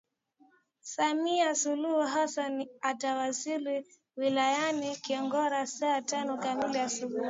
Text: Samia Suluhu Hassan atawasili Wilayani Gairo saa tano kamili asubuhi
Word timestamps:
Samia 0.81 1.55
Suluhu 1.55 2.01
Hassan 2.13 2.67
atawasili 2.81 3.85
Wilayani 4.17 4.97
Gairo 5.31 5.65
saa 5.65 6.01
tano 6.01 6.37
kamili 6.37 6.79
asubuhi 6.79 7.19